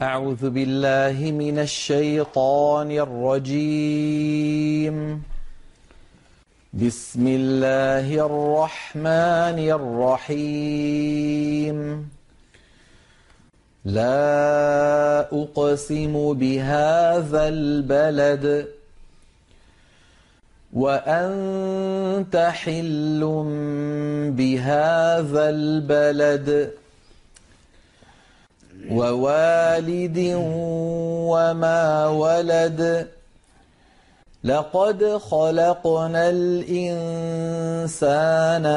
أعوذ 0.00 0.50
بالله 0.50 1.30
من 1.30 1.58
الشيطان 1.58 2.90
الرجيم. 2.90 5.22
بسم 6.72 7.26
الله 7.26 8.26
الرحمن 8.26 9.58
الرحيم. 10.28 11.78
لا 13.84 15.28
أقسم 15.32 16.32
بهذا 16.32 17.48
البلد. 17.48 18.68
وأنت 20.72 22.36
حل 22.36 23.20
بهذا 24.36 25.48
البلد. 25.48 26.81
ووالد 28.90 30.18
وما 31.28 32.06
ولد. 32.06 33.08
لقد 34.44 35.04
خلقنا 35.04 36.30
الإنسان 36.30 37.64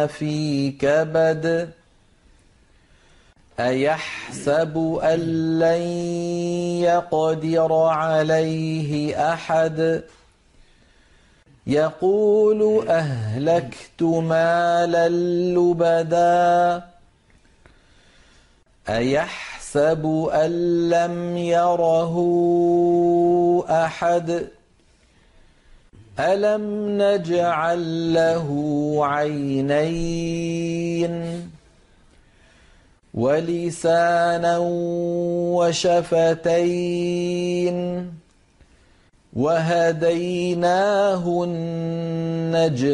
في 0.07 0.71
كبد. 0.71 1.69
أيحسب 3.59 4.99
أن 5.03 5.19
لن 5.59 5.81
يقدر 6.81 7.73
عليه 7.73 9.31
أحد؟ 9.33 10.03
يقول 11.67 12.89
أهلكت 12.89 14.01
مالا 14.01 15.09
لبدا. 15.09 16.83
أيحسب 19.77 20.29
أن 20.33 20.89
لم 20.89 21.37
يره 21.37 22.15
أحد. 23.69 24.47
ألم 26.19 26.97
نجعل 27.01 28.13
له 28.13 28.49
عينين 29.01 30.35
ولسانا 33.13 34.57
وشفتين 35.59 37.77
وهديناه 39.33 41.43
النجدين. 41.43 42.85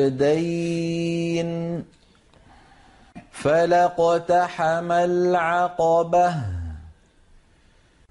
فلقتحم 3.32 4.92
العقبة 4.92 6.34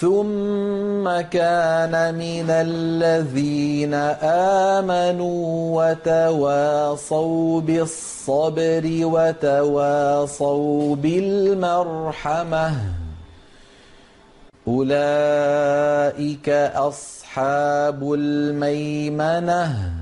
ثم 0.00 1.20
كان 1.20 2.14
من 2.14 2.50
الذين 2.50 3.94
آمنوا 4.74 5.44
وتواصوا 5.82 7.60
بالصبر 7.60 8.82
وتواصوا 9.02 10.96
بالمرحمة 10.96 12.72
أولئك 14.68 16.48
أصحاب 16.74 18.12
الميمنة 18.12 20.01